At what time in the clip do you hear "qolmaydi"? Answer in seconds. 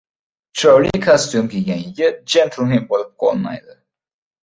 3.25-3.83